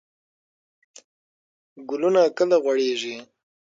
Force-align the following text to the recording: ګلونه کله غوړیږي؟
ګلونه 1.89 2.21
کله 2.37 2.55
غوړیږي؟ 2.63 3.15